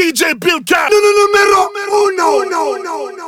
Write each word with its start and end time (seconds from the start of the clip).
DJ 0.00 0.34
Bill 0.38 0.62
Cat. 0.64 0.88
Número 0.88 1.70
uno. 1.90 2.36
uno, 2.38 2.70
uno, 2.70 3.02
uno. 3.02 3.20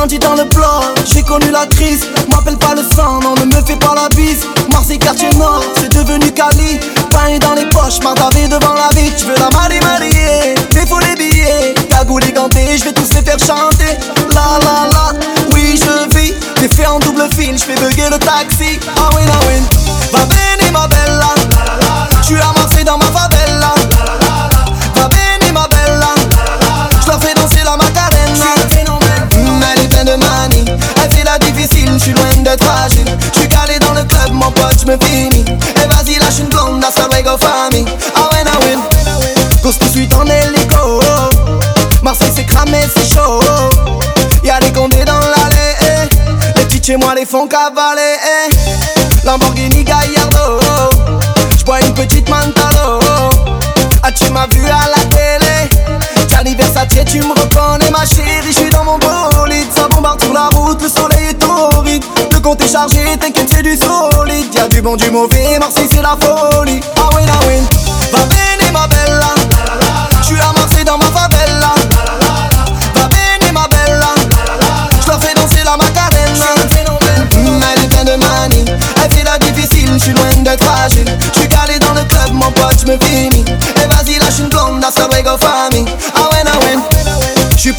grandi 0.00 0.18
dans 0.18 0.34
le 0.34 0.44
bloc, 0.44 0.82
j'ai 1.12 1.22
connu 1.22 1.50
la 1.50 1.66
crise. 1.66 2.06
M'appelle 2.30 2.56
pas 2.56 2.74
le 2.74 2.82
sang, 2.94 3.20
non, 3.20 3.34
ne 3.34 3.44
me 3.44 3.60
fais 3.66 3.76
pas 3.76 3.94
la 3.94 4.08
bise. 4.08 4.46
Marseille, 4.70 4.98
quartier 4.98 5.28
nord, 5.34 5.62
c'est 5.76 5.92
devenu 5.92 6.32
Cali. 6.32 6.80
Pain 7.10 7.38
dans 7.38 7.52
les 7.52 7.66
poches, 7.66 8.00
mardavé 8.02 8.48
devant 8.48 8.72
la 8.72 8.79
je 17.46 17.64
fais 17.64 17.74
bugger 17.76 18.10
le 18.10 18.18
taxi. 18.18 18.78
Ah 18.96 19.08
oui, 19.16 19.22
ah 19.26 19.38
oui. 19.48 19.62
Va 20.12 20.26
bene, 20.26 20.70
ma 20.72 20.86
bella. 20.88 21.34
Tu 22.26 22.38
as 22.38 22.52
Marseille 22.54 22.84
dans 22.84 22.98
ma 22.98 23.06
favela. 23.06 23.72
Va 24.94 25.08
bene, 25.08 25.52
ma 25.52 25.66
bella. 25.68 26.14
Je 27.06 27.26
fais 27.26 27.34
danser 27.34 27.62
la 27.64 27.76
macarena. 27.76 28.44
Mm, 29.36 29.62
Elle 29.72 29.84
est 29.84 29.88
pleine 29.88 30.06
de 30.06 30.16
manie, 30.16 30.64
elle 31.02 31.12
fait 31.12 31.24
la 31.24 31.38
difficile, 31.38 31.90
je 31.94 31.98
suis 31.98 32.12
loin 32.12 32.28
d'être 32.42 32.62
fragile. 32.64 33.16
Je 33.32 33.40
suis 33.40 33.48
calé 33.48 33.78
dans 33.78 33.94
le 33.94 34.04
club, 34.04 34.32
mon 34.32 34.50
pote, 34.50 34.76
je 34.80 34.86
me 34.86 34.98
finis. 35.04 35.44
Et 35.82 35.86
vas-y, 35.88 36.18
lâche 36.18 36.38
une 36.40 36.48
blonde, 36.48 36.84
hasta 36.84 37.08
luego 37.10 37.38
famille. 37.38 37.86
Ah 38.14 38.28
ouais, 38.32 38.44
ah 38.46 38.58
ouais. 38.64 38.76
Cause 39.62 39.78
tout 39.78 39.86
de 39.86 39.92
suite 39.92 40.14
en 40.14 40.26
hélico. 40.26 41.00
Marseille 42.02 42.32
c'est 42.34 42.44
cramé, 42.44 42.80
c'est 42.94 43.14
chaud. 43.14 43.40
Y'a 44.44 44.58
des 44.60 44.72
condés 44.72 45.04
dans 45.04 45.18
l'allée. 45.20 45.39
Chez 46.90 46.96
moi 46.96 47.14
les 47.14 47.24
font 47.24 47.46
cavaler. 47.46 48.16
eh. 48.48 49.24
Lamborghini 49.24 49.84
Gallardo. 49.84 50.58
J'bois 51.56 51.80
une 51.82 51.94
petite 51.94 52.28
Mantalo. 52.28 52.98
Ah, 54.02 54.10
tu 54.10 54.28
m'as 54.32 54.48
vu 54.48 54.64
à 54.66 54.88
la 54.88 55.04
télé? 55.04 55.70
Gianni 56.28 56.56
Versace, 56.56 56.88
tu 57.06 57.20
me 57.20 57.28
reconnais, 57.28 57.90
ma 57.90 58.04
chérie. 58.04 58.44
Je 58.44 58.58
suis 58.58 58.70
dans 58.70 58.82
mon 58.82 58.98
bolide. 58.98 59.68
Ça 59.72 59.86
bombarde 59.88 60.20
sur 60.20 60.32
la 60.32 60.48
route, 60.48 60.82
le 60.82 60.88
soleil 60.88 61.28
est 61.30 61.34
torride. 61.34 62.04
Le 62.32 62.40
compte 62.40 62.60
est 62.62 62.72
chargé, 62.72 63.16
t'inquiète, 63.20 63.50
c'est 63.54 63.62
du 63.62 63.76
solide. 63.76 64.52
Y'a 64.52 64.66
du 64.66 64.82
bon, 64.82 64.96
du 64.96 65.12
mauvais, 65.12 65.60
Marseille, 65.60 65.88
c'est 65.92 66.02
la 66.02 66.16
folie. 66.20 66.80
Ah 66.96 67.08
oui, 67.14 67.22
ah 67.28 67.38
oui. 67.46 67.60
Va 68.10 68.18
bene, 68.24 68.72
ma 68.72 68.88
bella. 68.88 69.39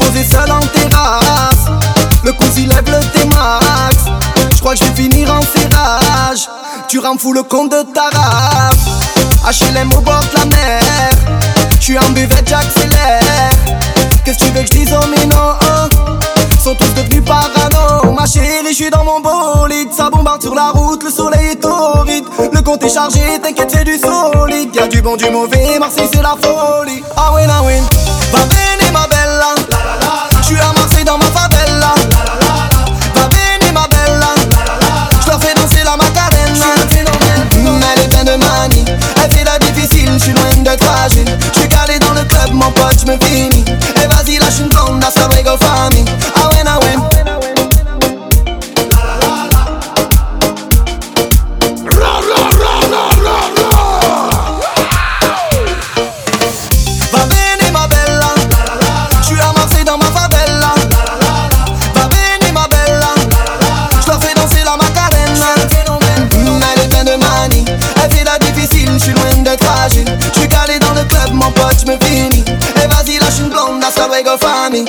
Posé 0.00 0.24
seul 0.24 0.50
en 0.50 0.60
terrasse. 0.60 1.66
Le 2.24 2.32
cousin 2.32 2.66
lève 2.68 2.86
le 2.86 3.00
T-Max. 3.12 3.96
Je 4.54 4.60
crois 4.60 4.74
que 4.74 4.84
je 4.84 4.90
vais 4.90 5.02
finir 5.02 5.32
en 5.32 5.40
serrage. 5.40 6.48
Tu 6.88 6.98
rends 6.98 7.18
fou 7.18 7.32
le 7.32 7.42
compte 7.42 7.70
de 7.70 7.82
ta 7.94 8.08
race. 8.16 9.60
HLM 9.60 9.92
au 9.92 10.00
bord 10.00 10.24
de 10.32 10.38
la 10.38 10.44
mer. 10.46 10.80
Je 11.78 11.84
suis 11.84 11.98
en 11.98 12.10
buvette, 12.10 12.48
j'accélère. 12.48 13.50
Qu'est-ce 14.24 14.38
que 14.38 14.44
tu 14.44 14.50
veux 14.50 14.62
que 14.62 14.66
je 14.66 14.78
dise 14.78 14.92
aux 14.92 15.08
minots? 15.08 15.90
Sont 16.62 16.74
tous 16.74 16.92
devenus 16.92 17.24
parano 17.24 18.12
Ma 18.12 18.26
chérie, 18.26 18.68
je 18.68 18.74
suis 18.74 18.90
dans 18.90 19.02
mon 19.02 19.20
bolide 19.20 19.94
Ça 19.96 20.10
bombarde 20.10 20.42
sur 20.42 20.54
la 20.54 20.72
route, 20.72 21.02
le 21.02 21.10
soleil 21.10 21.52
est 21.52 21.56
torride 21.56 22.26
Le 22.52 22.60
compte 22.60 22.84
est 22.84 22.90
chargé, 22.90 23.40
t'inquiète, 23.42 23.70
c'est 23.74 23.84
du 23.84 23.96
solide 23.96 24.74
Y'a 24.74 24.86
du 24.86 25.00
bon, 25.00 25.16
du 25.16 25.30
mauvais, 25.30 25.78
Marseille 25.78 26.08
c'est 26.12 26.20
la 26.20 26.36
folie 26.38 27.02
Ah 27.16 27.30
Va 27.32 27.46
bien 27.46 27.59
me 71.90 71.98
feel 71.98 72.28
me. 72.30 72.44
Eva 72.82 73.02
si 73.04 73.18
la 73.18 73.26
un 73.42 73.50
blonda 73.50 73.88
hasta 73.88 74.06
luego, 74.06 74.38
fami. 74.38 74.84